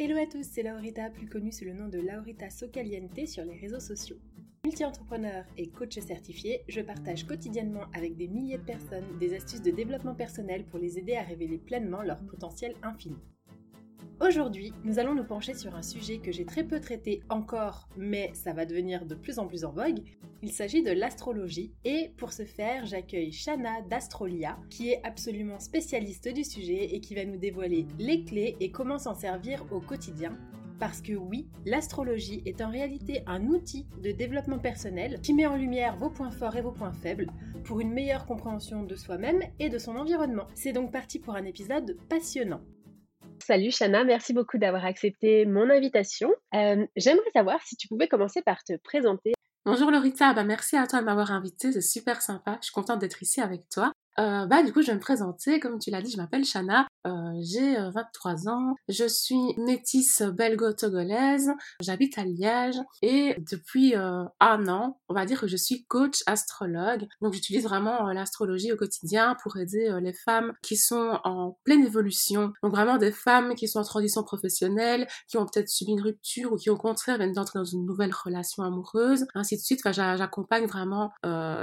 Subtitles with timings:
[0.00, 3.56] Hello à tous, c'est Laurita, plus connue sous le nom de Laurita Socaliente sur les
[3.56, 4.18] réseaux sociaux.
[4.64, 9.72] Multi-entrepreneur et coach certifié, je partage quotidiennement avec des milliers de personnes des astuces de
[9.72, 13.16] développement personnel pour les aider à révéler pleinement leur potentiel infini.
[14.20, 18.30] Aujourd'hui, nous allons nous pencher sur un sujet que j'ai très peu traité encore, mais
[18.34, 20.00] ça va devenir de plus en plus en vogue.
[20.42, 26.28] Il s'agit de l'astrologie et pour ce faire, j'accueille Shana d'Astrolia, qui est absolument spécialiste
[26.28, 30.36] du sujet et qui va nous dévoiler les clés et comment s'en servir au quotidien.
[30.78, 35.56] Parce que oui, l'astrologie est en réalité un outil de développement personnel qui met en
[35.56, 37.30] lumière vos points forts et vos points faibles
[37.64, 40.46] pour une meilleure compréhension de soi-même et de son environnement.
[40.54, 42.60] C'est donc parti pour un épisode passionnant.
[43.48, 46.30] Salut Shana, merci beaucoup d'avoir accepté mon invitation.
[46.54, 49.32] Euh, j'aimerais savoir si tu pouvais commencer par te présenter.
[49.64, 52.98] Bonjour Lorita, bah merci à toi de m'avoir invitée, c'est super sympa, je suis contente
[52.98, 53.90] d'être ici avec toi.
[54.18, 56.88] Euh, bah du coup je vais me présenter, comme tu l'as dit, je m'appelle Shana,
[57.06, 64.24] euh, j'ai 23 euh, ans, je suis métisse belgo-togolaise, j'habite à Liège et depuis euh,
[64.40, 67.06] un an, on va dire que je suis coach astrologue.
[67.22, 72.52] Donc j'utilise vraiment l'astrologie au quotidien pour aider les femmes qui sont en pleine évolution.
[72.62, 76.52] Donc vraiment des femmes qui sont en transition professionnelle, qui ont peut-être subi une rupture
[76.52, 79.80] ou qui au contraire viennent d'entrer dans une nouvelle relation amoureuse, ainsi de suite.
[79.84, 81.12] Enfin, j'accompagne vraiment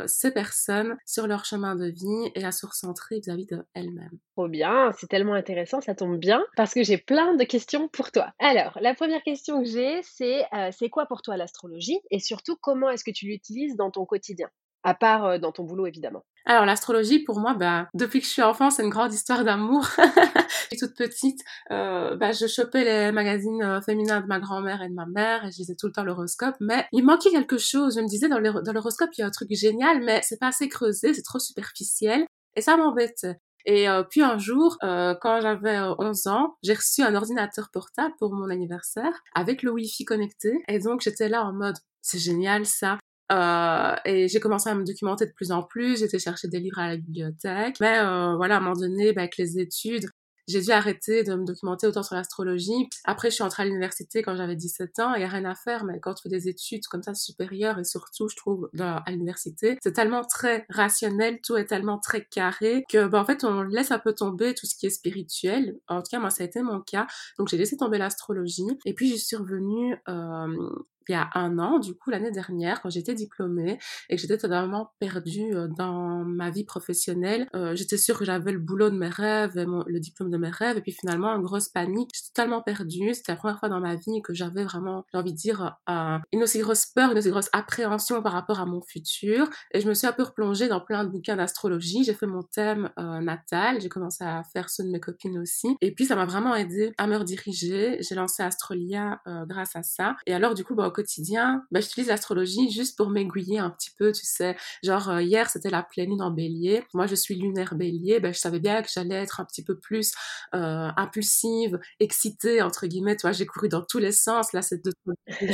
[0.07, 4.17] ces personnes sur leur chemin de vie à se recentrer vis-à-vis d'elles-mêmes.
[4.35, 8.11] Trop bien, c'est tellement intéressant, ça tombe bien, parce que j'ai plein de questions pour
[8.11, 8.33] toi.
[8.39, 12.55] Alors, la première question que j'ai, c'est euh, c'est quoi pour toi l'astrologie et surtout
[12.61, 14.49] comment est-ce que tu l'utilises dans ton quotidien?
[14.85, 16.23] À part euh, dans ton boulot évidemment.
[16.45, 19.85] Alors l'astrologie pour moi, bah, depuis que je suis enfant, c'est une grande histoire d'amour.
[20.79, 21.39] toute petite,
[21.71, 25.51] euh, bah, je chopais les magazines féminins de ma grand-mère et de ma mère et
[25.51, 27.95] je lisais tout le temps l'horoscope, mais il manquait quelque chose.
[27.95, 30.69] Je me disais dans l'horoscope il y a un truc génial, mais c'est pas assez
[30.69, 32.25] creusé, c'est trop superficiel
[32.55, 33.25] et ça m'embête.
[33.65, 37.69] Et euh, puis un jour, euh, quand j'avais 11 euh, ans, j'ai reçu un ordinateur
[37.71, 40.53] portable pour mon anniversaire avec le Wi-Fi connecté.
[40.67, 42.99] Et donc j'étais là en mode, c'est génial ça.
[43.31, 46.79] Euh, et j'ai commencé à me documenter de plus en plus, j'étais chercher des livres
[46.79, 47.77] à la bibliothèque.
[47.79, 50.09] Mais euh, voilà, à un moment donné, bah, avec les études,
[50.47, 52.87] j'ai dû arrêter de me documenter autant sur l'astrologie.
[53.03, 55.15] Après, je suis entrée à l'université quand j'avais 17 ans.
[55.15, 57.79] Il n'y a rien à faire, mais quand tu fais des études comme ça supérieures
[57.79, 62.85] et surtout, je trouve, à l'université, c'est tellement très rationnel, tout est tellement très carré
[62.89, 65.77] que, bah, en fait, on laisse un peu tomber tout ce qui est spirituel.
[65.87, 67.07] En tout cas, moi, ça a été mon cas.
[67.39, 68.67] Donc, j'ai laissé tomber l'astrologie.
[68.85, 70.69] Et puis, je suis revenue euh,
[71.09, 73.79] il y a un an, du coup l'année dernière, quand j'étais diplômée
[74.09, 77.47] et que j'étais totalement perdue euh, dans ma vie professionnelle.
[77.55, 80.49] Euh, j'étais sûre que j'avais le boulot de mes rêves, et le diplôme de mes
[80.49, 82.11] rêves, et puis finalement une grosse panique.
[82.13, 83.13] J'étais totalement perdue.
[83.13, 86.17] C'était la première fois dans ma vie que j'avais vraiment, j'ai envie de dire, euh,
[86.31, 89.49] une aussi grosse peur, une aussi grosse appréhension par rapport à mon futur.
[89.71, 92.03] Et je me suis un peu replongée dans plein de bouquins d'astrologie.
[92.03, 93.81] J'ai fait mon thème natal.
[93.81, 95.75] J'ai commencé à faire ceux de mes copines aussi.
[95.81, 97.97] Et puis ça m'a vraiment aidé à me rediriger.
[98.01, 100.15] J'ai lancé Astrolia grâce à ça.
[100.25, 104.11] Et alors du coup, bah, quotidien, bah, j'utilise l'astrologie juste pour m'aiguiller un petit peu,
[104.11, 104.55] tu sais.
[104.81, 106.83] Genre, euh, hier, c'était la pleine lune en bélier.
[106.93, 108.19] Moi, je suis lunaire bélier.
[108.19, 110.13] Ben, je savais bien que j'allais être un petit peu plus
[110.53, 113.15] euh, impulsive, excitée, entre guillemets.
[113.17, 114.53] Tu vois, j'ai couru dans tous les sens.
[114.53, 114.93] Là, c'est deux,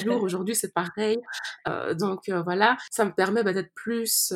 [0.06, 0.22] jours.
[0.24, 1.18] Aujourd'hui, c'est pareil.
[1.68, 4.32] Euh, donc, voilà, ça me permet bah, d'être plus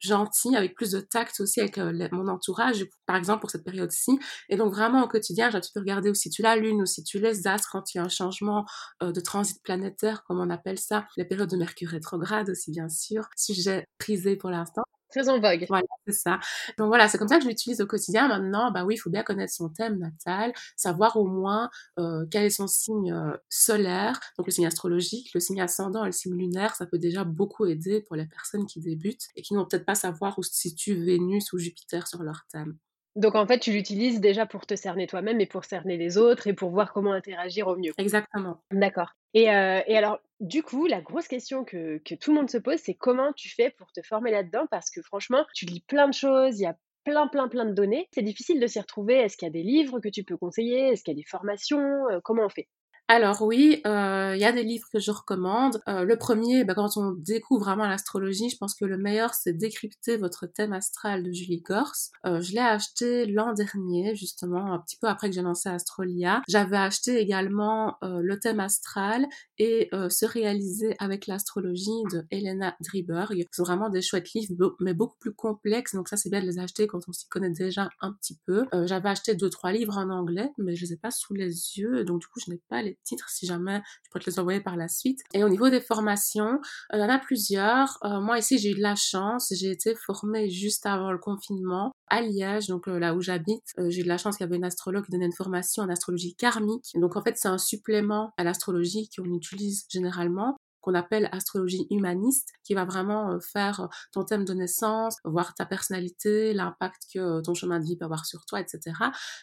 [0.00, 1.78] gentil, avec plus de tact aussi avec
[2.12, 4.18] mon entourage, par exemple pour cette période-ci.
[4.48, 7.46] Et donc vraiment au quotidien, j'ai pu regarder aussi tu la lune, aussi tu les
[7.46, 8.64] astres quand il y a un changement
[9.00, 13.28] de transit planétaire, comme on appelle ça, les périodes de Mercure rétrograde aussi bien sûr,
[13.36, 14.82] sujet prisé pour l'instant.
[15.10, 15.64] Très en vogue.
[15.68, 16.38] Voilà, c'est ça.
[16.76, 18.28] Donc voilà, c'est comme ça que je au quotidien.
[18.28, 22.44] Maintenant, bah oui, il faut bien connaître son thème natal, savoir au moins euh, quel
[22.44, 26.34] est son signe euh, solaire, donc le signe astrologique, le signe ascendant et le signe
[26.34, 26.74] lunaire.
[26.76, 29.94] Ça peut déjà beaucoup aider pour les personnes qui débutent et qui n'ont peut-être pas
[29.94, 32.76] savoir où se situe Vénus ou Jupiter sur leur thème.
[33.16, 36.46] Donc en fait, tu l'utilises déjà pour te cerner toi-même et pour cerner les autres
[36.46, 37.92] et pour voir comment interagir au mieux.
[37.98, 38.58] Exactement.
[38.70, 39.12] D'accord.
[39.34, 42.58] Et, euh, et alors, du coup, la grosse question que, que tout le monde se
[42.58, 44.66] pose, c'est comment tu fais pour te former là-dedans?
[44.70, 47.72] Parce que franchement, tu lis plein de choses, il y a plein, plein, plein de
[47.72, 48.06] données.
[48.12, 49.14] C'est difficile de s'y retrouver.
[49.14, 50.88] Est-ce qu'il y a des livres que tu peux conseiller?
[50.90, 52.08] Est-ce qu'il y a des formations?
[52.10, 52.68] Euh, Comment on fait?
[53.10, 55.80] Alors oui, euh, il y a des livres que je recommande.
[55.88, 59.54] Euh, le premier, bah, quand on découvre vraiment l'astrologie, je pense que le meilleur, c'est
[59.54, 61.94] Décrypter votre thème astral de Julie Gors.
[62.26, 66.42] Euh, je l'ai acheté l'an dernier, justement, un petit peu après que j'ai lancé Astrolia.
[66.48, 69.26] J'avais acheté également le thème astral
[69.58, 73.46] et Se réaliser avec l'astrologie de Elena Driberg.
[73.50, 76.58] C'est vraiment des chouettes livres, mais beaucoup plus complexes, donc ça c'est bien de les
[76.58, 78.66] acheter quand on s'y connaît déjà un petit peu.
[78.84, 82.04] J'avais acheté deux trois livres en anglais, mais je les ai pas sous les yeux,
[82.04, 84.60] donc du coup je n'ai pas les titres si jamais je pourrais te les envoyer
[84.60, 85.20] par la suite.
[85.34, 86.60] Et au niveau des formations,
[86.92, 87.98] euh, il y en a plusieurs.
[88.04, 89.52] Euh, moi ici, j'ai eu de la chance.
[89.54, 93.64] J'ai été formée juste avant le confinement à Liège, donc euh, là où j'habite.
[93.88, 95.88] j'ai eu de la chance qu'il y avait une astrologue qui donnait une formation en
[95.88, 96.92] astrologie karmique.
[96.94, 100.56] Donc en fait, c'est un supplément à l'astrologie qu'on utilise généralement
[100.88, 105.54] qu'on appelle astrologie humaniste, qui va vraiment euh, faire euh, ton thème de naissance, voir
[105.54, 108.96] ta personnalité, l'impact que euh, ton chemin de vie peut avoir sur toi, etc.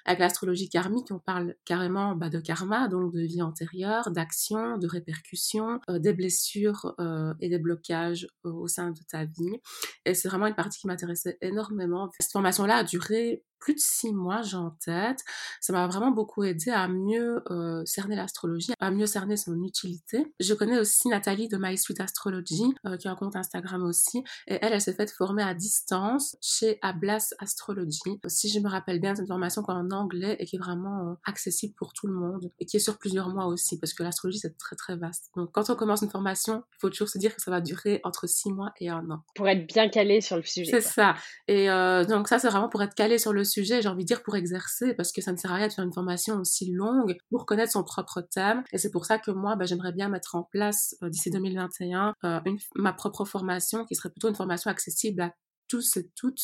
[0.05, 4.87] Avec l'astrologie karmique, on parle carrément bah, de karma, donc de vie antérieure, d'action, de
[4.87, 6.95] répercussions, des blessures
[7.39, 9.59] et des blocages au sein de ta vie.
[10.05, 12.09] Et c'est vraiment une partie qui m'intéressait énormément.
[12.19, 15.21] Cette formation-là a duré plus de six mois, j'ai en tête.
[15.59, 20.31] Ça m'a vraiment beaucoup aidé à mieux euh, cerner l'astrologie, à mieux cerner son utilité.
[20.39, 24.19] Je connais aussi Nathalie de My Sweet Astrology, euh, qui a un compte Instagram aussi,
[24.45, 28.19] et elle, elle s'est faite former à distance chez Ablas Astrology.
[28.27, 31.13] Si je me rappelle bien, c'est une formation en anglais et qui est vraiment euh,
[31.25, 34.37] accessible pour tout le monde et qui est sur plusieurs mois aussi, parce que l'astrologie,
[34.37, 35.31] c'est très très vaste.
[35.35, 37.99] Donc quand on commence une formation, il faut toujours se dire que ça va durer
[38.03, 39.23] entre six mois et un an.
[39.33, 40.69] Pour être bien calé sur le sujet.
[40.69, 41.15] C'est ça.
[41.47, 41.65] Et
[42.07, 44.23] donc ça, c'est vraiment pour être calé sur le sujet sujet, j'ai envie de dire
[44.23, 47.17] pour exercer, parce que ça ne sert à rien de faire une formation aussi longue
[47.29, 48.63] pour connaître son propre thème.
[48.71, 52.13] Et c'est pour ça que moi, bah, j'aimerais bien mettre en place euh, d'ici 2021
[52.23, 52.39] euh,
[52.75, 55.33] ma propre formation qui serait plutôt une formation accessible à
[55.67, 56.41] tous et toutes,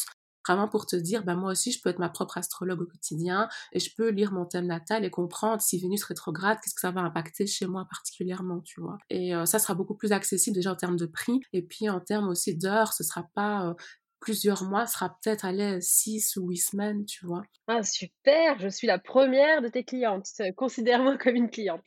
[0.47, 3.47] vraiment pour te dire, bah moi aussi je peux être ma propre astrologue au quotidien
[3.73, 6.91] et je peux lire mon thème natal et comprendre si Vénus rétrograde, qu'est-ce que ça
[6.91, 8.97] va impacter chez moi particulièrement, tu vois.
[9.09, 11.99] Et euh, ça sera beaucoup plus accessible déjà en termes de prix et puis en
[11.99, 13.75] termes aussi d'heures, ce sera pas
[14.21, 17.44] plusieurs mois, sera peut-être aller six ou huit semaines, tu vois.
[17.68, 20.27] Ah super, je suis la première de tes clientes.
[20.56, 21.81] Considère-moi comme une cliente.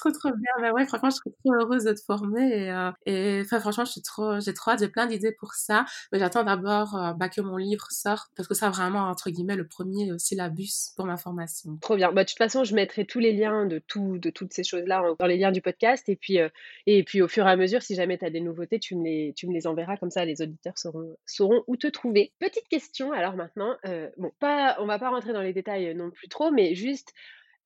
[0.00, 0.50] Trop trop bien.
[0.60, 2.66] Mais ouais, franchement, je serais trop heureuse de te former
[3.06, 5.84] et, euh, franchement, je suis trop, j'ai trop hâte, j'ai plein d'idées pour ça.
[6.12, 9.56] Mais j'attends d'abord euh, bah, que mon livre sorte parce que ça vraiment entre guillemets
[9.56, 11.76] le premier syllabus pour ma formation.
[11.80, 12.12] Trop bien.
[12.12, 15.02] Bah, de toute façon, je mettrai tous les liens de tout, de toutes ces choses-là
[15.18, 16.48] dans les liens du podcast et puis euh,
[16.86, 19.04] et puis au fur et à mesure, si jamais tu as des nouveautés, tu me
[19.04, 22.32] les, tu me les enverras comme ça, les auditeurs sauront, sauront où te trouver.
[22.38, 23.76] Petite question alors maintenant,
[24.16, 27.12] bon, pas, on va pas rentrer dans les détails non plus trop, mais juste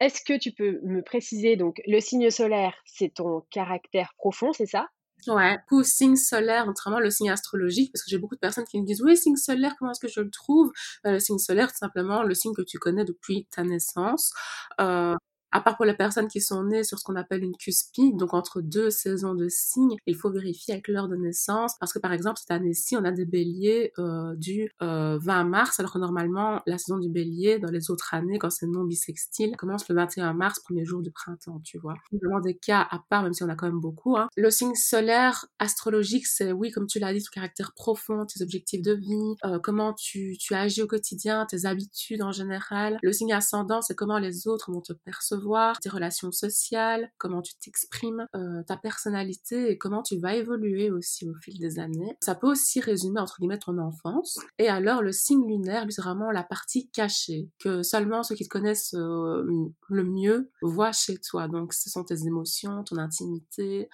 [0.01, 4.67] est-ce que tu peux me préciser, donc le signe solaire, c'est ton caractère profond, c'est
[4.67, 4.89] ça?
[5.27, 8.79] Ouais, coup signe solaire, notamment le signe astrologique, parce que j'ai beaucoup de personnes qui
[8.79, 10.71] me disent oui, signe solaire, comment est-ce que je le trouve?
[11.07, 14.33] Euh, Le signe solaire, c'est simplement le signe que tu connais depuis ta naissance.
[14.81, 15.15] Euh,
[15.55, 18.35] à part pour les personnes qui sont nées sur ce qu'on appelle une cuspide, donc
[18.35, 22.13] entre deux saisons de signes, il faut vérifier avec l'heure de naissance, parce que par
[22.13, 26.61] exemple cette année-ci, on a des béliers euh, du 20 euh, mars, alors que normalement
[26.67, 30.33] la saison du bélier, dans les autres années, quand c'est non bisextile, commence le 21
[30.35, 31.95] mars, premier jour de printemps, tu vois.
[32.11, 34.17] Vraiment des cas à part, même si on a quand même beaucoup.
[34.17, 34.29] Hein.
[34.37, 38.83] Le signe solaire astrologique, c'est oui, comme tu l'as dit, ton caractère profond, tes objectifs
[38.83, 42.99] de vie, euh, comment tu, tu agis au quotidien, tes habitudes en général.
[43.05, 45.44] Le signe ascendant, c'est comment les autres vont te percevoir
[45.81, 51.29] tes relations sociales, comment tu t'exprimes, euh, ta personnalité et comment tu vas évoluer aussi
[51.29, 52.17] au fil des années.
[52.21, 54.39] Ça peut aussi résumer entre guillemets ton enfance.
[54.59, 58.45] Et alors le signe lunaire, lui, c'est vraiment la partie cachée que seulement ceux qui
[58.45, 59.45] te connaissent euh,
[59.89, 61.49] le mieux voient chez toi.
[61.49, 63.89] Donc ce sont tes émotions, ton intimité,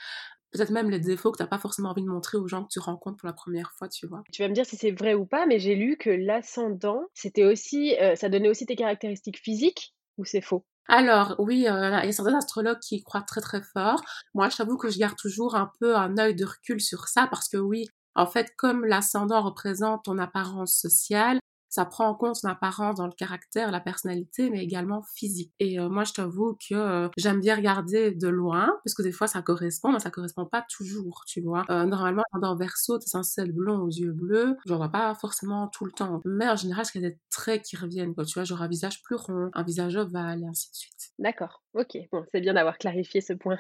[0.53, 2.69] peut-être même les défauts que tu n'as pas forcément envie de montrer aux gens que
[2.71, 4.23] tu rencontres pour la première fois, tu vois.
[4.33, 7.45] Tu vas me dire si c'est vrai ou pas, mais j'ai lu que l'ascendant, c'était
[7.45, 10.65] aussi, euh, ça donnait aussi tes caractéristiques physiques, ou c'est faux?
[10.89, 14.03] Alors oui, euh, il y a certains astrologues qui croient très très fort.
[14.35, 17.27] Moi, je t'avoue que je garde toujours un peu un œil de recul sur ça
[17.31, 21.39] parce que oui, En fait, comme l'ascendant représente ton apparence sociale,
[21.71, 25.53] ça prend en compte son apparence dans le caractère, la personnalité, mais également physique.
[25.61, 29.13] Et euh, moi, je t'avoue que euh, j'aime bien regarder de loin, parce que des
[29.13, 31.65] fois, ça correspond, mais ça correspond pas toujours, tu vois.
[31.71, 34.57] Euh, normalement, dans Verseau, t'es censé être blond aux yeux bleus.
[34.67, 36.21] J'en vois pas forcément tout le temps.
[36.25, 38.25] Mais en général, a des traits qui reviennent, quoi.
[38.25, 41.13] Tu vois, genre un visage plus rond, un visage ovale, et ainsi de suite.
[41.21, 41.63] D'accord.
[41.75, 41.97] Ok.
[42.11, 43.59] Bon, c'est bien d'avoir clarifié ce point.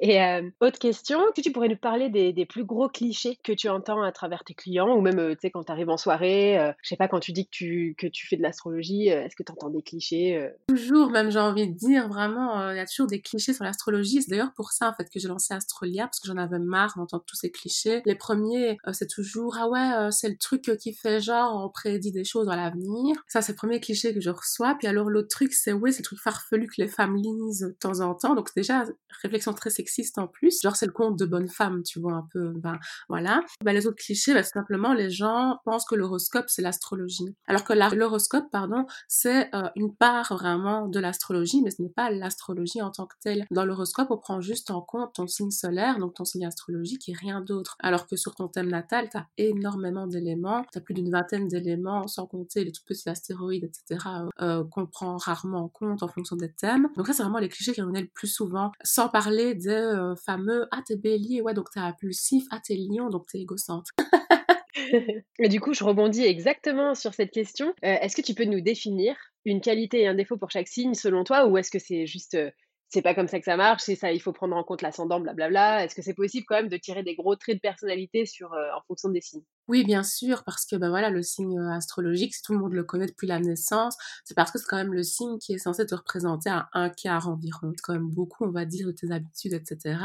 [0.00, 0.18] Et
[0.60, 4.02] autre question, est-ce que tu pourrais nous parler des, plus gros clichés que tu entends
[4.02, 6.96] à travers tes clients, ou même, tu sais, quand tu arrives en soirée, je sais
[6.96, 9.70] pas, quand tu dis que tu, que tu fais de l'astrologie, est-ce que tu entends
[9.70, 13.52] des clichés Toujours, même j'ai envie de dire, vraiment, il y a toujours des clichés
[13.52, 14.22] sur l'astrologie.
[14.22, 16.94] C'est d'ailleurs pour ça, en fait, que j'ai lancé Astrolia, parce que j'en avais marre
[16.96, 18.02] d'entendre tous ces clichés.
[18.06, 22.24] Les premiers, c'est toujours, ah ouais, c'est le truc qui fait genre, on prédit des
[22.24, 23.16] choses dans l'avenir.
[23.28, 24.74] Ça, c'est le premier cliché que je reçois.
[24.78, 27.76] Puis alors, l'autre truc, c'est, ouais, c'est le truc farfelu que les femmes lisent de
[27.78, 28.34] temps en temps.
[28.34, 28.84] Donc, déjà,
[29.22, 30.60] réflexion très sexiste en plus.
[30.62, 32.78] Genre, c'est le conte de bonne femme, tu vois, un peu, ben,
[33.08, 33.42] voilà.
[33.64, 37.34] Ben, les autres clichés, ben, simplement, les gens pensent que l'horoscope, c'est l'astrologie.
[37.46, 42.10] Alors que l'horoscope, pardon, c'est euh, une part vraiment de l'astrologie, mais ce n'est pas
[42.10, 43.44] l'astrologie en tant que telle.
[43.50, 47.12] Dans l'horoscope, on prend juste en compte ton signe solaire, donc ton signe astrologique et
[47.12, 47.76] rien d'autre.
[47.80, 51.48] Alors que sur ton thème natal, tu as énormément d'éléments, tu as plus d'une vingtaine
[51.48, 54.06] d'éléments, sans compter les tout petits astéroïdes, etc.,
[54.40, 56.88] euh, qu'on prend rarement en compte en fonction des thèmes.
[56.96, 60.14] Donc ça, c'est vraiment les clichés qui revenaient le plus souvent, sans parler des euh,
[60.16, 63.90] fameux «Ah, t'es bélier, ouais, donc t'es impulsif, ah, t'es lion, donc t'es égocentre».
[65.38, 67.68] Du coup, je rebondis exactement sur cette question.
[67.84, 70.94] Euh, est-ce que tu peux nous définir une qualité et un défaut pour chaque signe
[70.94, 72.50] selon toi, ou est-ce que c'est juste euh,
[72.88, 75.18] c'est pas comme ça que ça marche, c'est ça, il faut prendre en compte l'ascendant,
[75.20, 75.84] blablabla?
[75.84, 78.82] Est-ce que c'est possible quand même de tirer des gros traits de personnalité sur, en
[78.86, 79.44] fonction des signes?
[79.68, 82.72] Oui, bien sûr, parce que ben voilà, le signe euh, astrologique, si tout le monde
[82.72, 85.58] le connaît depuis la naissance, c'est parce que c'est quand même le signe qui est
[85.58, 87.72] censé te représenter à un quart environ.
[87.76, 89.98] C'est quand même beaucoup, on va dire, de tes habitudes, etc.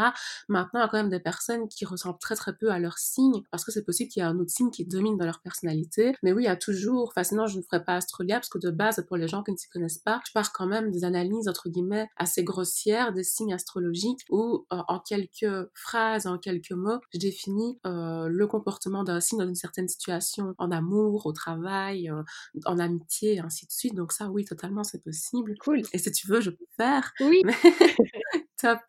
[0.47, 2.99] Maintenant, il y a quand même des personnes qui ressemblent très très peu à leur
[2.99, 5.41] signe, parce que c'est possible qu'il y ait un autre signe qui domine dans leur
[5.41, 6.13] personnalité.
[6.21, 8.69] Mais oui, il y a toujours, enfin je ne ferais pas Astrolia, parce que de
[8.69, 11.47] base, pour les gens qui ne s'y connaissent pas, je pars quand même des analyses,
[11.47, 16.99] entre guillemets, assez grossières des signes astrologiques, où euh, en quelques phrases, en quelques mots,
[17.13, 22.23] je définis euh, le comportement d'un signe une certaine situation, en amour, au travail, euh,
[22.65, 23.95] en amitié, et ainsi de suite.
[23.95, 25.55] Donc ça, oui, totalement, c'est possible.
[25.59, 25.81] Cool.
[25.93, 27.13] Et si tu veux, je peux faire.
[27.21, 27.41] Oui.
[28.59, 28.79] Top.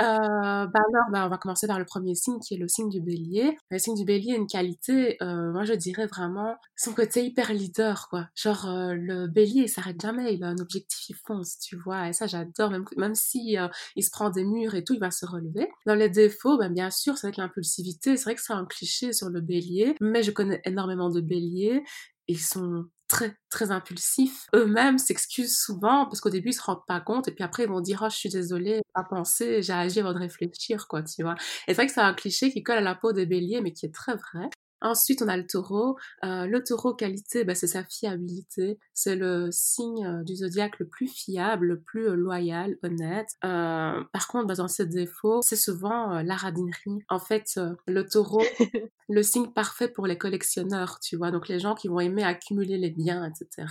[0.00, 2.88] Euh, bah alors, bah, on va commencer par le premier signe qui est le signe
[2.88, 3.56] du bélier.
[3.70, 7.52] Le signe du bélier a une qualité, euh, moi je dirais vraiment son côté hyper
[7.52, 8.28] leader, quoi.
[8.34, 12.08] Genre, euh, le bélier, il s'arrête jamais, il a un objectif, il fonce, tu vois.
[12.08, 15.00] Et ça, j'adore, même, même si euh, il se prend des murs et tout, il
[15.00, 15.68] va se relever.
[15.86, 18.16] Dans les défauts, ben, bien sûr, c'est avec l'impulsivité.
[18.16, 21.84] C'est vrai que c'est un cliché sur le bélier, mais je connais énormément de béliers.
[22.28, 24.46] Ils sont très très impulsifs.
[24.54, 27.68] Eux-mêmes s'excusent souvent parce qu'au début ils se rendent pas compte et puis après ils
[27.68, 31.22] vont dire oh je suis désolée, pas pensé, j'ai agi avant de réfléchir quoi, tu
[31.22, 31.34] vois.
[31.68, 33.72] Et c'est vrai que c'est un cliché qui colle à la peau des béliers mais
[33.72, 34.48] qui est très vrai.
[34.82, 35.96] Ensuite, on a le taureau.
[36.24, 38.78] Euh, le taureau qualité, bah, c'est sa fiabilité.
[38.92, 43.28] C'est le signe euh, du zodiaque le plus fiable, le plus euh, loyal, honnête.
[43.40, 47.04] par contre, bah, dans ses défauts, c'est souvent la radinerie.
[47.08, 48.42] En fait, le taureau,
[49.08, 51.30] le signe parfait pour les collectionneurs, tu vois.
[51.30, 53.66] Donc les gens qui vont aimer accumuler les biens, etc.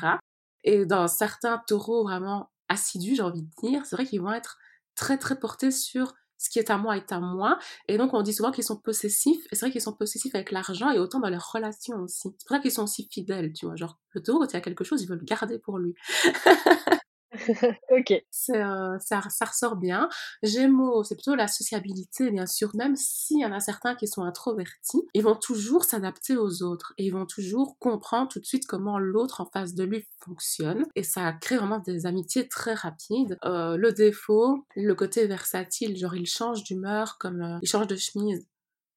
[0.63, 4.58] Et dans certains taureaux vraiment assidus, j'ai envie de dire, c'est vrai qu'ils vont être
[4.96, 7.60] très très portés sur ce qui est à moi est à moi.
[7.88, 9.45] Et donc, on dit souvent qu'ils sont possessifs.
[9.51, 12.33] Et c'est vrai qu'ils sont possessifs avec l'argent et autant dans leurs relations aussi.
[12.39, 13.75] C'est pour ça qu'ils sont aussi fidèles, tu vois.
[13.75, 15.93] Genre, le taureau, quand il y a quelque chose, il veut le garder pour lui.
[17.91, 18.11] ok.
[18.11, 20.09] Euh, ça, ça ressort bien.
[20.43, 22.71] Gémeaux, c'est plutôt la sociabilité, bien sûr.
[22.75, 26.93] Même s'il y en a certains qui sont introvertis, ils vont toujours s'adapter aux autres
[26.97, 30.85] et ils vont toujours comprendre tout de suite comment l'autre en face de lui fonctionne.
[30.95, 33.38] Et ça crée vraiment des amitiés très rapides.
[33.45, 37.95] Euh, le défaut, le côté versatile, genre il change d'humeur comme euh, il change de
[37.95, 38.45] chemise.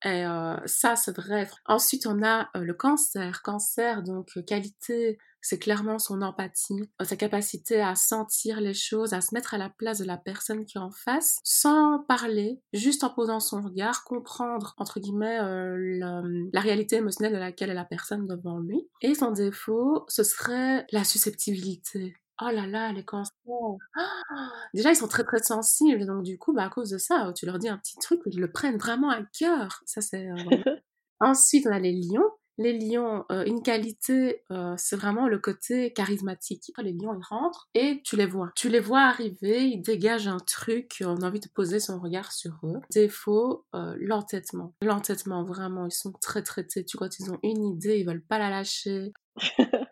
[0.06, 0.24] Et
[0.66, 1.48] ça, c'est vrai.
[1.64, 3.40] Ensuite, on a le cancer.
[3.42, 9.34] Cancer, donc qualité c'est clairement son empathie, sa capacité à sentir les choses, à se
[9.34, 13.10] mettre à la place de la personne qui est en face, sans parler, juste en
[13.10, 18.26] posant son regard, comprendre, entre guillemets, euh, la, réalité émotionnelle de laquelle est la personne
[18.26, 18.88] devant lui.
[19.02, 22.16] Et son défaut, ce serait la susceptibilité.
[22.40, 23.34] Oh là là, les cancers.
[24.74, 27.44] Déjà, ils sont très très sensibles, donc du coup, bah, à cause de ça, tu
[27.44, 29.82] leur dis un petit truc, ils le prennent vraiment à cœur.
[29.84, 30.26] Ça, c'est.
[30.26, 30.34] Euh,
[31.20, 32.30] Ensuite, on a les lions.
[32.58, 36.72] Les lions, euh, une qualité, euh, c'est vraiment le côté charismatique.
[36.78, 38.52] Les lions, ils rentrent et tu les vois.
[38.54, 42.32] Tu les vois arriver, ils dégagent un truc, on a envie de poser son regard
[42.32, 42.80] sur eux.
[42.92, 44.74] Défaut, euh, l'entêtement.
[44.82, 46.96] L'entêtement, vraiment, ils sont très très têtus.
[46.96, 49.12] Quand ils ont une idée, ils veulent pas la lâcher.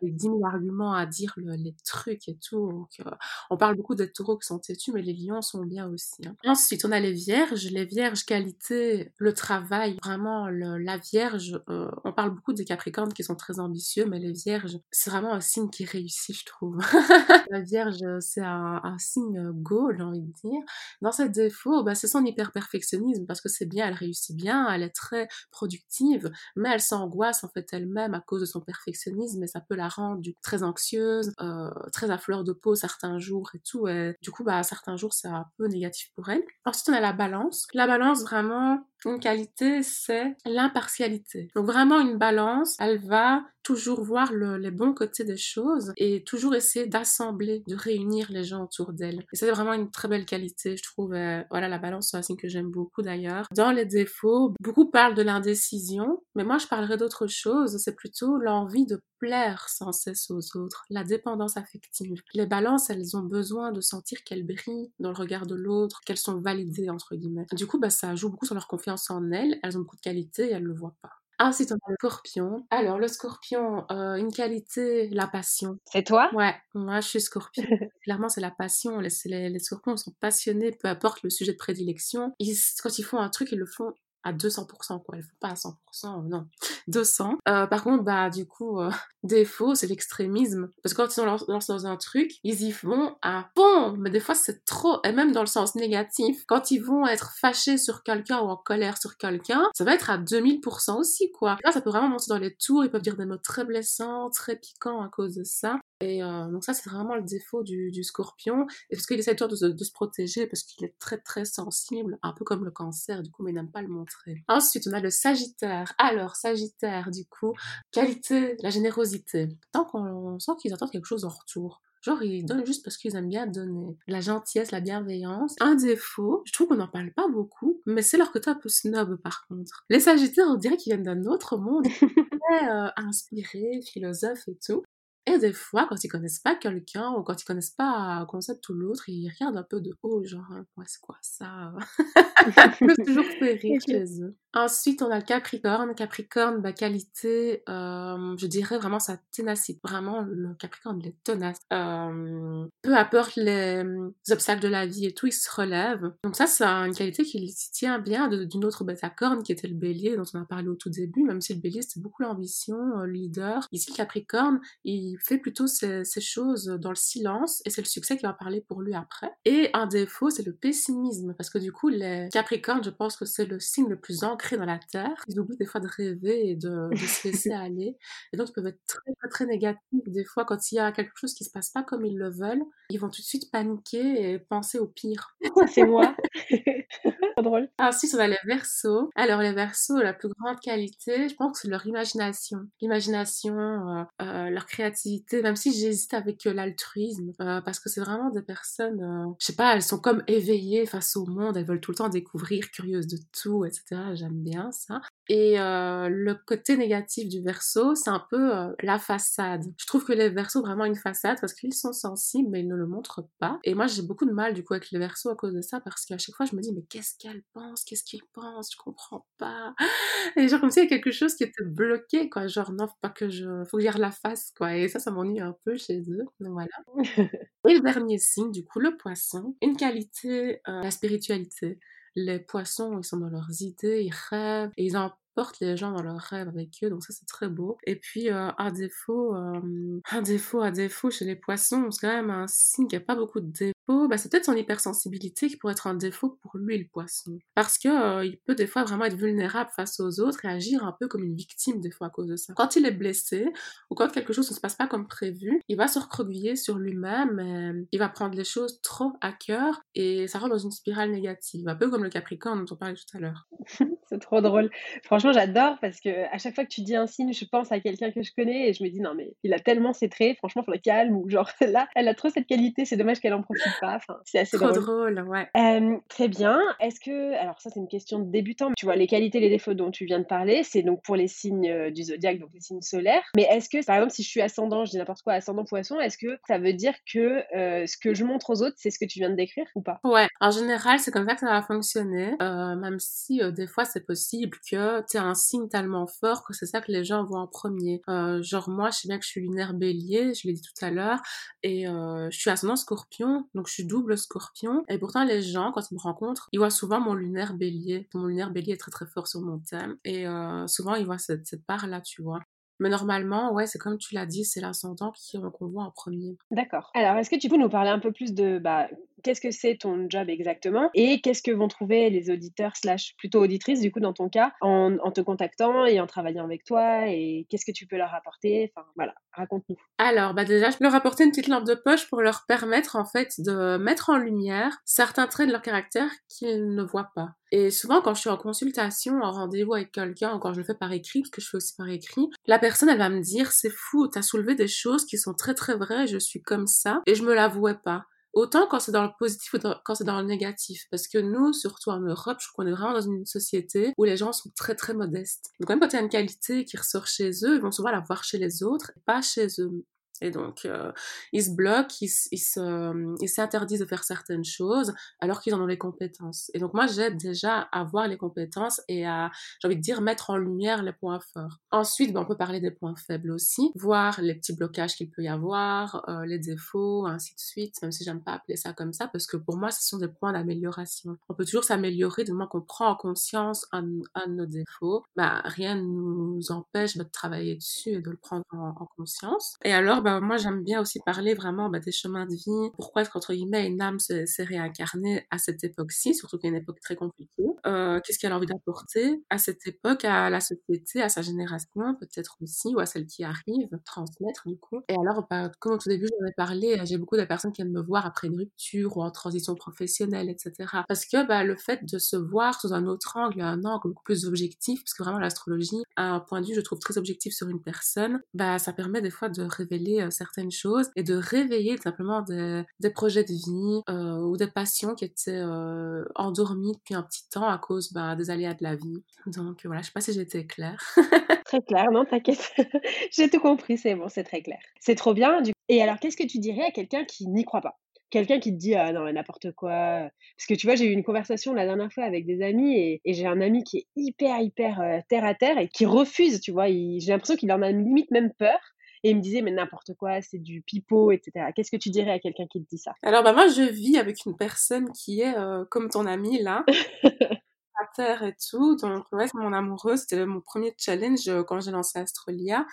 [0.02, 2.86] 10 000 arguments à dire les trucs et tout.
[3.00, 3.10] Euh,
[3.50, 6.26] on parle beaucoup des taureaux qui sont têtus, mais les lions sont bien aussi.
[6.26, 6.36] Hein.
[6.44, 7.66] Ensuite, on a les vierges.
[7.70, 11.60] Les vierges, qualité, le travail, vraiment la vierge.
[11.68, 15.32] Euh, on parle beaucoup des capricornes qui sont très ambitieux, mais les vierges, c'est vraiment
[15.32, 16.78] un signe qui réussit, je trouve.
[17.50, 20.62] la vierge, c'est un, signe go, j'ai envie de dire.
[21.00, 24.82] Dans ses défauts, bah, c'est son hyper-perfectionnisme parce que c'est bien, elle réussit bien, elle
[24.82, 29.46] est très productive, mais elle s'angoisse en fait elle-même à cause de son perfectionnisme et
[29.46, 33.60] ça peut la rendre très anxieuse, euh, très à fleur de peau certains jours et
[33.60, 33.86] tout.
[34.20, 36.42] Du coup, bah, certains jours, c'est un peu négatif pour elle.
[36.64, 37.66] Ensuite, on a la balance.
[37.72, 41.48] La balance, vraiment, une qualité, c'est l'impartialité.
[41.54, 46.54] Donc vraiment une balance, elle va toujours voir les bons côtés des choses et toujours
[46.54, 49.24] essayer d'assembler, de réunir les gens autour d'elle.
[49.32, 51.14] Et c'est vraiment une très belle qualité, je trouve.
[51.14, 53.46] Euh, voilà, la balance, c'est un signe que j'aime beaucoup d'ailleurs.
[53.54, 57.76] Dans les défauts, beaucoup parlent de l'indécision, mais moi je parlerais d'autre chose.
[57.78, 62.20] C'est plutôt l'envie de plaire sans cesse aux autres, la dépendance affective.
[62.34, 66.16] Les balances, elles ont besoin de sentir qu'elles brillent dans le regard de l'autre, qu'elles
[66.16, 67.46] sont validées, entre guillemets.
[67.52, 70.00] Du coup, bah, ça joue beaucoup sur leur confiance en elles, elles ont beaucoup de
[70.00, 71.10] qualités et elles le voient pas.
[71.38, 72.66] Ensuite, on a le scorpion.
[72.70, 75.78] Alors, le scorpion, euh, une qualité, la passion.
[75.90, 76.30] C'est toi?
[76.34, 77.64] Ouais, moi je suis scorpion.
[78.02, 79.00] Clairement, c'est la passion.
[79.00, 82.32] Les, les, scorpions sont passionnés, peu importe le sujet de prédilection.
[82.38, 83.92] Ils, quand ils font un truc, ils le font
[84.24, 85.16] à 200%, quoi.
[85.16, 86.46] Elles font pas à 100%, non.
[86.88, 87.38] 200.
[87.48, 88.90] Euh, par contre, bah, du coup, euh,
[89.22, 90.68] défaut, c'est l'extrémisme.
[90.82, 93.96] Parce que quand ils sont lancés dans un truc, ils y vont à fond.
[93.98, 95.00] Mais des fois, c'est trop.
[95.04, 98.56] Et même dans le sens négatif, quand ils vont être fâchés sur quelqu'un ou en
[98.56, 101.56] colère sur quelqu'un, ça va être à 2000% aussi, quoi.
[101.64, 102.84] Là, ça peut vraiment monter dans les tours.
[102.84, 105.78] Ils peuvent dire des mots très blessants, très piquants à cause de ça.
[106.02, 108.66] Et euh, donc ça, c'est vraiment le défaut du, scorpion.
[108.90, 112.18] Et parce qu'il essaie toujours de, de, se protéger, parce qu'il est très très sensible,
[112.22, 114.42] un peu comme le cancer, du coup, mais il n'aime pas le montrer.
[114.48, 115.92] Ensuite, on a le sagittaire.
[115.98, 117.52] Alors, sagittaire, du coup,
[117.92, 119.48] qualité, la générosité.
[119.70, 121.80] Tant qu'on sent qu'ils attendent quelque chose en retour.
[122.02, 123.96] Genre, ils donnent juste parce qu'ils aiment bien donner.
[124.08, 125.54] La gentillesse, la bienveillance.
[125.60, 128.68] Un défaut, je trouve qu'on n'en parle pas beaucoup, mais c'est leur côté un peu
[128.68, 129.84] snob par contre.
[129.88, 131.86] Les Sagittaires, on dirait qu'ils viennent d'un autre monde,
[132.50, 134.82] très euh, inspirés, philosophes et tout.
[135.26, 138.68] Et des fois, quand ils connaissent pas quelqu'un ou quand ils connaissent pas un concept
[138.68, 141.72] ou l'autre, ils regardent un peu de haut, genre, hein, ouais, c'est quoi ça
[142.80, 144.36] peut toujours faire rire chez eux.
[144.54, 145.94] Ensuite, on a le Capricorne.
[145.94, 149.80] Capricorne, bah, qualité, euh, je dirais vraiment sa ténacité.
[149.82, 151.58] Vraiment, le Capricorne, il est tenace.
[151.72, 153.82] Euh, peu importe les,
[154.30, 156.12] obstacles de la vie et tout, il se relève.
[156.22, 159.68] Donc ça, c'est une qualité qui tient bien d'une autre bête à corne qui était
[159.68, 162.22] le Bélier, dont on a parlé au tout début, même si le Bélier, c'était beaucoup
[162.22, 163.66] l'ambition, euh, le leader.
[163.72, 168.16] Ici, le Capricorne, il fait plutôt ces, choses dans le silence et c'est le succès
[168.16, 169.30] qui va parler pour lui après.
[169.44, 173.24] Et un défaut, c'est le pessimisme, parce que du coup, les Capricornes, je pense que
[173.24, 175.24] c'est le signe le plus ancré dans la terre.
[175.28, 177.96] Ils oublient des fois de rêver et de, se laisser aller.
[178.32, 179.80] Et donc, ils peuvent être très, très, très négatifs.
[180.06, 182.30] Des fois, quand il y a quelque chose qui se passe pas comme ils le
[182.30, 185.36] veulent, ils vont tout de suite paniquer et penser au pire.
[185.72, 186.14] C'est moi.
[187.42, 187.68] drôle.
[187.78, 189.10] Ensuite, on a les versos.
[189.14, 192.60] Alors, les versos, la plus grande qualité, je pense que c'est leur imagination.
[192.80, 195.01] L'imagination, euh, euh, leur créativité,
[195.32, 199.74] même si j'hésite avec euh, l'altruisme, parce que c'est vraiment des personnes, je sais pas,
[199.74, 203.18] elles sont comme éveillées face au monde, elles veulent tout le temps découvrir, curieuses de
[203.32, 204.00] tout, etc.
[204.14, 205.00] J'aime bien ça.
[205.34, 209.64] Et le côté négatif du verso, c'est un peu la façade.
[209.78, 212.76] Je trouve que les versos, vraiment une façade, parce qu'ils sont sensibles, mais ils ne
[212.76, 213.58] le montrent pas.
[213.64, 215.80] Et moi, j'ai beaucoup de mal, du coup, avec les versos à cause de ça,
[215.80, 218.76] parce qu'à chaque fois, je me dis, mais qu'est-ce qu'elle pense, qu'est-ce qu'il pense, je
[218.76, 219.74] comprends pas.
[220.36, 222.46] Et genre comme s'il y a quelque chose qui était bloqué, quoi.
[222.46, 224.76] Genre non, faut pas que je, faut que je la face, quoi.
[224.76, 226.26] Et ça, ça m'ennuie un peu chez eux.
[226.40, 226.68] Donc voilà.
[227.68, 231.78] et le dernier signe, du coup, le poisson, une qualité, euh, la spiritualité.
[232.14, 235.92] Les poissons, ils sont dans leurs idées, ils rêvent et ils en portent les gens
[235.92, 237.78] dans leurs rêves avec eux, donc ça c'est très beau.
[237.84, 242.14] Et puis euh, un défaut, euh, un défaut, un défaut chez les poissons, c'est quand
[242.14, 245.56] même un signe qui a pas beaucoup de défauts, bah, c'est peut-être son hypersensibilité qui
[245.56, 247.38] pourrait être un défaut pour lui le poisson.
[247.54, 250.84] Parce que euh, il peut des fois vraiment être vulnérable face aux autres et agir
[250.84, 252.52] un peu comme une victime des fois à cause de ça.
[252.56, 253.46] Quand il est blessé
[253.90, 256.78] ou quand quelque chose ne se passe pas comme prévu, il va se recroqueviller sur
[256.78, 261.10] lui-même, il va prendre les choses trop à cœur et ça rentre dans une spirale
[261.10, 263.48] négative, un peu comme le Capricorne dont on parlait tout à l'heure.
[264.08, 264.70] c'est trop drôle.
[265.04, 267.80] Franchement j'adore parce que à chaque fois que tu dis un signe, je pense à
[267.80, 270.36] quelqu'un que je connais et je me dis non mais il a tellement ses traits,
[270.38, 273.34] franchement, faut la calme ou genre là, elle a trop cette qualité, c'est dommage qu'elle
[273.34, 273.96] en profite pas.
[273.96, 275.14] Enfin, c'est assez Trop drôle.
[275.14, 275.48] drôle, ouais.
[275.56, 276.60] Euh, très bien.
[276.80, 279.74] Est-ce que, alors ça c'est une question de débutant, tu vois, les qualités, les défauts
[279.74, 282.60] dont tu viens de parler, c'est donc pour les signes euh, du zodiaque, donc les
[282.60, 283.22] signes solaires.
[283.36, 285.98] Mais est-ce que, par exemple, si je suis ascendant, je dis n'importe quoi, ascendant poisson,
[286.00, 288.98] est-ce que ça veut dire que euh, ce que je montre aux autres, c'est ce
[288.98, 290.00] que tu viens de décrire ou pas?
[290.04, 293.84] Ouais, en général, c'est comme ça que ça va fonctionner, euh, même si des fois
[293.84, 297.40] c'est possible que tu un signe tellement fort que c'est ça que les gens voient
[297.40, 298.02] en premier.
[298.40, 300.90] Genre moi, je sais bien que je suis lunaire bélier, je l'ai dit tout à
[300.90, 301.20] l'heure,
[301.62, 305.90] et je suis ascendant scorpion, donc je suis double scorpion, et pourtant les gens, quand
[305.90, 308.08] ils me rencontrent, ils voient souvent mon lunaire bélier.
[308.14, 311.18] Mon lunaire bélier est très très fort sur mon thème, et euh, souvent ils voient
[311.18, 312.40] cette, cette part-là, tu vois.
[312.80, 316.36] Mais normalement, ouais, c'est comme tu l'as dit, c'est l'ascendant qui qu'on voit en premier.
[316.50, 316.90] D'accord.
[316.94, 318.88] Alors, est-ce que tu peux nous parler un peu plus de bah,
[319.22, 323.42] qu'est-ce que c'est ton job exactement et qu'est-ce que vont trouver les auditeurs slash plutôt
[323.42, 327.06] auditrices du coup dans ton cas en, en te contactant et en travaillant avec toi
[327.08, 328.72] et qu'est-ce que tu peux leur apporter?
[328.74, 329.76] Enfin voilà, raconte-nous.
[329.98, 332.96] Alors, bah déjà, je peux leur apporter une petite lampe de poche pour leur permettre
[332.96, 337.30] en fait de mettre en lumière certains traits de leur caractère qu'ils ne voient pas.
[337.54, 340.64] Et souvent, quand je suis en consultation, en rendez-vous avec quelqu'un, ou quand je le
[340.64, 343.20] fais par écrit, parce que je fais aussi par écrit, la personne, elle va me
[343.20, 346.66] dire, c'est fou, t'as soulevé des choses qui sont très très vraies, je suis comme
[346.66, 348.06] ça, et je me l'avouais pas.
[348.32, 350.86] Autant quand c'est dans le positif ou quand c'est dans le négatif.
[350.90, 354.04] Parce que nous, surtout en Europe, je crois qu'on est vraiment dans une société où
[354.04, 355.50] les gens sont très très modestes.
[355.60, 357.90] Donc même quand il y a une qualité qui ressort chez eux, ils vont souvent
[357.90, 359.84] la voir chez les autres, pas chez eux.
[360.22, 360.92] Et donc, euh,
[361.32, 365.60] ils se bloquent, ils, ils se, ils s'interdisent de faire certaines choses alors qu'ils en
[365.60, 366.50] ont les compétences.
[366.54, 369.30] Et donc, moi, j'aide déjà à voir les compétences et à,
[369.60, 371.58] j'ai envie de dire, mettre en lumière les points forts.
[371.72, 375.22] Ensuite, ben, on peut parler des points faibles aussi, voir les petits blocages qu'il peut
[375.22, 378.92] y avoir, euh, les défauts, ainsi de suite, même si j'aime pas appeler ça comme
[378.92, 381.16] ça, parce que pour moi, ce sont des points d'amélioration.
[381.28, 385.02] On peut toujours s'améliorer du moment qu'on prend en conscience un, un, de nos défauts.
[385.16, 389.56] Ben, rien ne nous empêche de travailler dessus et de le prendre en, en conscience.
[389.64, 392.70] Et alors, ben, moi, j'aime bien aussi parler vraiment bah, des chemins de vie.
[392.76, 396.56] Pourquoi est-ce qu'entre guillemets une âme s'est réincarnée à cette époque-ci, surtout qu'il y a
[396.56, 397.44] une époque très compliquée?
[397.66, 401.94] Euh, Qu'est-ce qu'elle a envie d'apporter à cette époque, à la société, à sa génération,
[402.00, 404.80] peut-être aussi, ou à celle qui arrive, transmettre du coup.
[404.88, 407.62] Et alors, bah, comme au tout début, j'en ai parlé, j'ai beaucoup de personnes qui
[407.62, 410.84] viennent me voir après une rupture ou en transition professionnelle, etc.
[410.88, 414.04] Parce que bah, le fait de se voir sous un autre angle, un angle beaucoup
[414.04, 417.34] plus objectif, parce que vraiment l'astrologie a un point de vue, je trouve, très objectif
[417.34, 421.76] sur une personne, bah, ça permet des fois de révéler certaines choses et de réveiller
[421.78, 427.02] simplement des, projets de vie euh, ou des passions qui étaient euh, endormies depuis un
[427.02, 429.02] petit temps à cause bah, des aléas de la vie.
[429.26, 430.78] Donc voilà, je sais pas si j'étais claire.
[431.44, 432.52] très clair, non, t'inquiète.
[433.12, 434.58] J'ai tout compris, c'est bon, c'est très clair.
[434.80, 435.42] C'est trop bien.
[435.42, 435.52] Du...
[435.68, 437.78] Et alors, qu'est-ce que tu dirais à quelqu'un qui n'y croit pas?
[438.10, 441.02] Quelqu'un qui te dit ah non n'importe quoi parce que tu vois j'ai eu une
[441.02, 444.82] conversation la dernière fois avec des amis et, j'ai un ami qui est hyper hyper
[444.82, 448.10] euh, terre à terre et qui refuse tu vois j'ai l'impression qu'il en a limite
[448.10, 448.58] même peur
[449.02, 452.12] et il me disait mais n'importe quoi c'est du pipeau etc qu'est-ce que tu dirais
[452.12, 452.92] à quelqu'un qui te dit ça?
[453.02, 456.64] Alors bah moi je vis avec une personne qui est euh, comme ton ami là
[457.82, 458.76] à terre et tout.
[458.76, 462.66] Donc, ouais, mon amoureux, c'était mon premier challenge quand j'ai lancé Astrolia,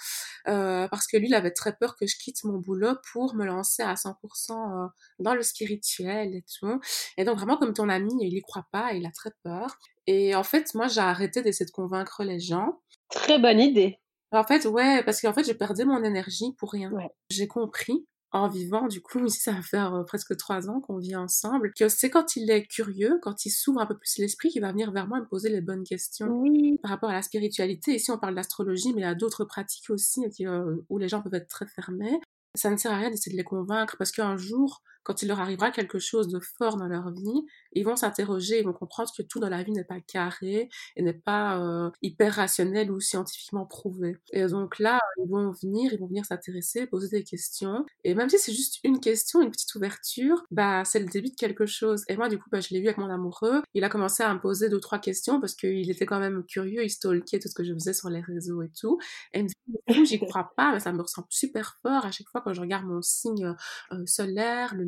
[0.48, 3.46] euh, parce que lui, il avait très peur que je quitte mon boulot pour me
[3.46, 4.89] lancer à 100%
[5.20, 6.80] dans le spirituel et tout.
[7.18, 9.78] Et donc, vraiment, comme ton ami, il y croit pas, il a très peur.
[10.08, 12.82] Et en fait, moi, j'ai arrêté d'essayer de convaincre les gens.
[13.10, 14.00] Très bonne idée.
[14.32, 16.92] En fait, ouais, parce qu'en fait, j'ai perdu mon énergie pour rien.
[16.92, 17.10] Ouais.
[17.30, 20.98] J'ai compris en vivant, du coup, ici, ça va faire euh, presque trois ans qu'on
[20.98, 24.50] vit ensemble, que c'est quand il est curieux, quand il s'ouvre un peu plus l'esprit,
[24.50, 26.78] qu'il va venir vers moi et me poser les bonnes questions oui.
[26.82, 27.96] par rapport à la spiritualité.
[27.96, 31.08] Ici, on parle d'astrologie, mais il y a d'autres pratiques aussi qui, euh, où les
[31.08, 32.20] gens peuvent être très fermés.
[32.56, 35.40] Ça ne sert à rien d'essayer de les convaincre parce qu'un jour, quand il leur
[35.40, 39.24] arrivera quelque chose de fort dans leur vie, ils vont s'interroger, ils vont comprendre que
[39.24, 43.66] tout dans la vie n'est pas carré et n'est pas euh, hyper rationnel ou scientifiquement
[43.66, 44.18] prouvé.
[44.32, 47.86] Et donc là, ils vont venir, ils vont venir s'intéresser, poser des questions.
[48.04, 51.36] Et même si c'est juste une question, une petite ouverture, bah c'est le début de
[51.36, 52.04] quelque chose.
[52.08, 53.62] Et moi, du coup, bah, je l'ai vu avec mon amoureux.
[53.74, 56.84] Il a commencé à me poser deux trois questions parce qu'il était quand même curieux,
[56.84, 59.00] il stalkait tout ce que je faisais sur les réseaux et tout.
[59.34, 62.28] Et il me dit, j'y crois pas, mais ça me ressemble super fort à chaque
[62.30, 63.56] fois quand je regarde mon signe
[63.92, 64.86] euh, solaire, le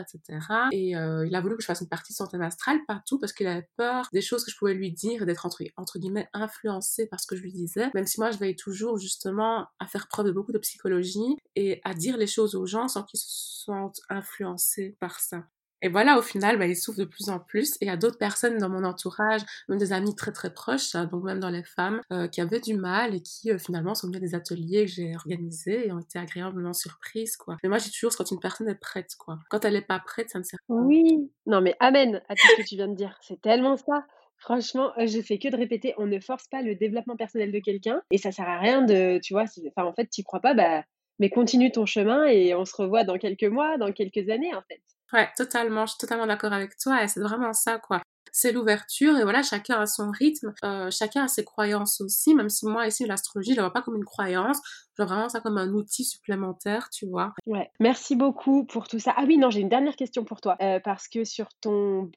[0.00, 0.46] etc.
[0.72, 3.02] Et euh, il a voulu que je fasse une partie de son thème astral, pas
[3.06, 5.62] tout, parce qu'il avait peur des choses que je pouvais lui dire et d'être entre,
[5.76, 8.98] entre guillemets influencé par ce que je lui disais, même si moi je veille toujours
[8.98, 12.88] justement à faire preuve de beaucoup de psychologie et à dire les choses aux gens
[12.88, 15.44] sans qu'ils se sentent influencés par ça.
[15.82, 17.74] Et voilà, au final, bah, il souffre de plus en plus.
[17.74, 20.94] Et il y a d'autres personnes dans mon entourage, même des amis très très proches,
[20.94, 23.94] hein, donc même dans les femmes, euh, qui avaient du mal et qui euh, finalement
[23.94, 27.56] sont venues à des ateliers que j'ai organisés et ont été agréablement surprises, quoi.
[27.62, 29.38] Mais moi, j'ai toujours quand une personne est prête, quoi.
[29.50, 30.58] Quand elle n'est pas prête, ça ne sert.
[30.68, 33.18] Oui, non mais amen à tout ce que tu viens de dire.
[33.20, 34.06] C'est tellement ça.
[34.38, 38.02] Franchement, je fais que de répéter, on ne force pas le développement personnel de quelqu'un
[38.10, 39.44] et ça sert à rien de, tu vois,
[39.76, 40.82] en fait, tu crois pas, bah
[41.18, 44.62] mais continue ton chemin et on se revoit dans quelques mois, dans quelques années en
[44.62, 44.82] fait.
[45.12, 49.16] Ouais, totalement, je suis totalement d'accord avec toi et c'est vraiment ça quoi c'est l'ouverture
[49.18, 52.86] et voilà, chacun a son rythme, euh, chacun a ses croyances aussi, même si moi
[52.86, 54.58] ici l'astrologie, je la vois pas comme une croyance,
[54.96, 57.34] je vois vraiment ça comme un outil supplémentaire, tu vois.
[57.46, 59.12] Ouais, merci beaucoup pour tout ça.
[59.16, 62.10] Ah oui, non, j'ai une dernière question pour toi, euh, parce que sur ton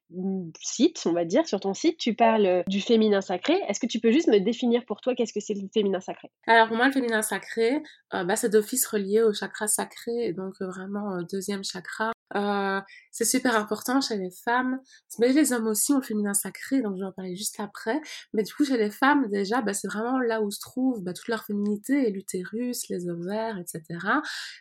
[0.62, 3.60] site, on va dire, sur ton site, tu parles du féminin sacré.
[3.68, 6.32] Est-ce que tu peux juste me définir pour toi qu'est-ce que c'est le féminin sacré?
[6.48, 10.54] Alors pour moi, le féminin sacré, euh, bah, c'est d'office relié au chakra sacré, donc
[10.62, 12.15] vraiment deuxième chakra.
[12.36, 14.80] Euh, c'est super important chez les femmes,
[15.20, 18.02] mais les hommes aussi ont le féminin sacré, donc je vais en parler juste après.
[18.34, 21.14] Mais du coup, chez les femmes, déjà, bah, c'est vraiment là où se trouve bah,
[21.14, 23.84] toute leur féminité, l'utérus, les ovaires, etc.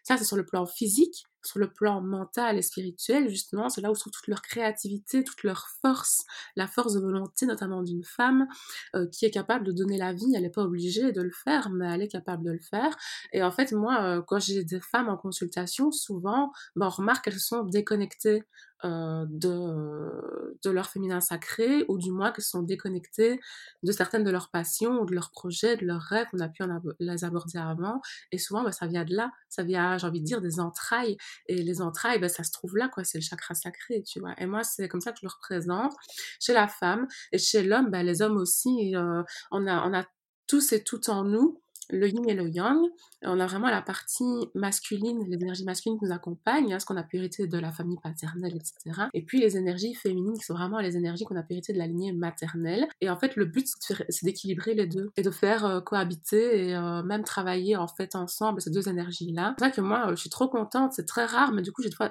[0.03, 3.91] Ça, c'est sur le plan physique sur le plan mental et spirituel, justement, c'est là
[3.91, 6.25] où se trouve toute leur créativité, toute leur force,
[6.57, 8.47] la force de volonté, notamment d'une femme
[8.95, 10.33] euh, qui est capable de donner la vie.
[10.35, 12.97] Elle n'est pas obligée de le faire, mais elle est capable de le faire.
[13.33, 17.25] Et en fait, moi, euh, quand j'ai des femmes en consultation, souvent, ben, on remarque
[17.25, 18.45] qu'elles sont déconnectées
[18.85, 23.41] euh, de, de leur féminin sacré, ou du moins qu'elles sont déconnectées
[23.83, 26.63] de certaines de leurs passions, ou de leurs projets, de leurs rêves, on a pu
[26.63, 28.01] en les aborder avant.
[28.33, 31.17] Et souvent, bah, ça vient de là, ça vient, j'ai envie de dire, des entrailles.
[31.47, 34.35] Et les entrailles, bah, ça se trouve là, quoi, c'est le chakra sacré, tu vois.
[34.39, 35.95] Et moi, c'est comme ça que je le représente.
[36.41, 40.05] Chez la femme, et chez l'homme, bah, les hommes aussi, euh, on, a, on a
[40.47, 42.79] tous et toutes en nous le yin et le yang.
[43.23, 46.97] On a vraiment la partie masculine, les énergies masculines qui nous accompagnent, hein, ce qu'on
[46.97, 49.07] a pu hériter de la famille paternelle, etc.
[49.15, 51.79] Et puis les énergies féminines qui sont vraiment les énergies qu'on a pu hériter de
[51.79, 52.87] la lignée maternelle.
[53.01, 56.75] Et en fait, le but, c'est d'équilibrer les deux et de faire euh, cohabiter et
[56.75, 59.55] euh, même travailler en fait ensemble ces deux énergies-là.
[59.59, 60.93] C'est vrai que moi, je suis trop contente.
[60.93, 62.09] C'est très rare, mais du coup, j'ai des, fois,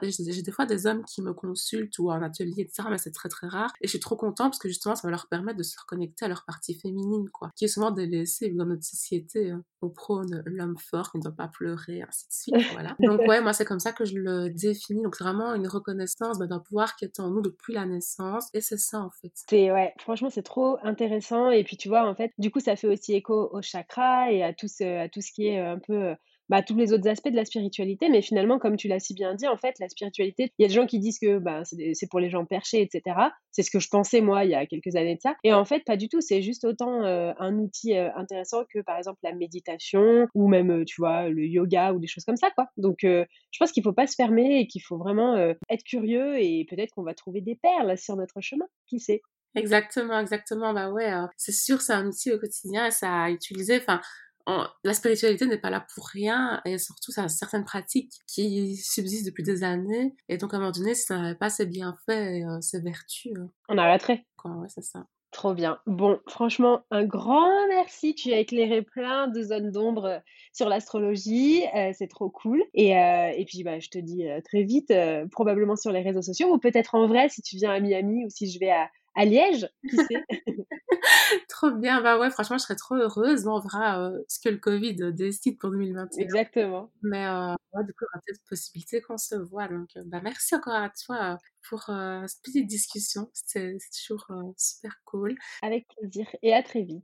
[0.65, 2.87] des des hommes qui me consultent ou en atelier, etc.
[2.89, 3.71] Mais c'est très très rare.
[3.81, 6.25] Et je suis trop contente parce que justement, ça va leur permettre de se reconnecter
[6.25, 9.51] à leur partie féminine, quoi, qui est souvent délaissée dans notre société.
[9.51, 12.71] Hein au prône l'homme fort qui ne doit pas pleurer, ainsi de suite.
[12.73, 12.95] Voilà.
[12.99, 15.03] Donc ouais, moi c'est comme ça que je le définis.
[15.03, 18.49] Donc c'est vraiment une reconnaissance bah, d'un pouvoir qui est en nous depuis la naissance.
[18.53, 19.31] Et c'est ça en fait.
[19.49, 21.49] C'est ouais, franchement c'est trop intéressant.
[21.49, 24.43] Et puis tu vois en fait, du coup ça fait aussi écho au chakra et
[24.43, 26.15] à tout ce, à tout ce qui est euh, un peu euh,
[26.49, 28.09] bah, tous les autres aspects de la spiritualité.
[28.09, 30.67] Mais finalement, comme tu l'as si bien dit, en fait, la spiritualité, il y a
[30.67, 33.17] des gens qui disent que bah, c'est pour les gens perchés, etc.
[33.51, 35.35] C'est ce que je pensais, moi, il y a quelques années de ça.
[35.43, 36.21] Et en fait, pas du tout.
[36.21, 40.71] C'est juste autant euh, un outil euh, intéressant que, par exemple, la méditation ou même,
[40.71, 42.67] euh, tu vois, le yoga ou des choses comme ça, quoi.
[42.77, 43.25] Donc, je
[43.59, 45.35] pense qu'il faut pas se fermer et qu'il faut vraiment
[45.69, 48.65] être curieux et peut-être qu'on va trouver des perles sur notre chemin.
[48.87, 49.21] Qui sait?
[49.55, 50.73] Exactement, exactement.
[50.73, 53.77] Bah ouais, c'est sûr, c'est un outil au quotidien, ça à utiliser.
[53.77, 54.01] Enfin,
[54.47, 59.25] la spiritualité n'est pas là pour rien et surtout ça a certaines pratiques qui subsistent
[59.25, 62.09] depuis des années et donc à un moment donné si ça n'avait pas ses bienfaits
[62.09, 65.79] et euh, ses vertus euh, on arrêterait quoi ouais c'est ça Trop bien.
[65.87, 68.13] Bon, franchement, un grand merci.
[68.13, 70.19] Tu as éclairé plein de zones d'ombre euh,
[70.53, 71.63] sur l'astrologie.
[71.97, 72.63] c'est trop cool.
[72.75, 74.93] Et, et puis, bah, je te dis très vite,
[75.31, 78.29] probablement sur les réseaux sociaux ou peut-être en vrai si tu viens à Miami ou
[78.29, 80.23] si je vais à, à Liège, qui sait?
[81.49, 83.47] Trop bien, bah ouais, franchement, je serais trop heureuse.
[83.47, 86.23] on verra euh, ce que le Covid décide pour 2021.
[86.23, 86.91] Exactement.
[87.01, 89.67] Mais euh, du coup, il y aura peut-être possibilité qu'on se voit.
[89.67, 91.37] Donc, euh, bah, merci encore à toi
[91.69, 93.29] pour cette petite discussion.
[93.33, 95.35] C'est toujours super cool.
[95.61, 97.03] Avec plaisir et à très vite.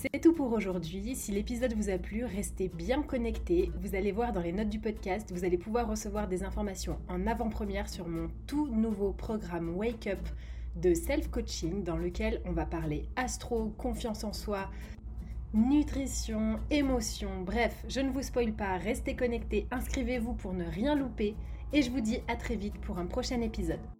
[0.00, 1.14] C'est tout pour aujourd'hui.
[1.14, 3.70] Si l'épisode vous a plu, restez bien connectés.
[3.82, 7.26] Vous allez voir dans les notes du podcast, vous allez pouvoir recevoir des informations en
[7.26, 10.26] avant-première sur mon tout nouveau programme Wake Up
[10.74, 14.70] de self-coaching dans lequel on va parler astro, confiance en soi,
[15.52, 17.42] nutrition, émotion.
[17.44, 21.34] Bref, je ne vous spoile pas, restez connectés, inscrivez-vous pour ne rien louper
[21.74, 23.99] et je vous dis à très vite pour un prochain épisode.